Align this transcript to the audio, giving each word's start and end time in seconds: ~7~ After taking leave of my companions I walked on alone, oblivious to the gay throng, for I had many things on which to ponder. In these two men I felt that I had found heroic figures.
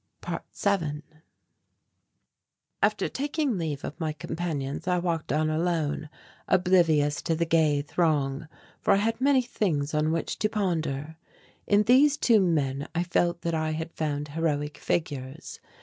~7~ 0.23 1.03
After 2.81 3.07
taking 3.07 3.59
leave 3.59 3.83
of 3.83 3.99
my 3.99 4.11
companions 4.13 4.87
I 4.87 4.97
walked 4.97 5.31
on 5.31 5.47
alone, 5.51 6.09
oblivious 6.47 7.21
to 7.21 7.35
the 7.35 7.45
gay 7.45 7.83
throng, 7.83 8.47
for 8.81 8.93
I 8.93 8.97
had 8.97 9.21
many 9.21 9.43
things 9.43 9.93
on 9.93 10.11
which 10.11 10.39
to 10.39 10.49
ponder. 10.49 11.17
In 11.67 11.83
these 11.83 12.17
two 12.17 12.39
men 12.39 12.87
I 12.95 13.03
felt 13.03 13.41
that 13.41 13.53
I 13.53 13.73
had 13.73 13.93
found 13.93 14.29
heroic 14.29 14.79
figures. 14.79 15.59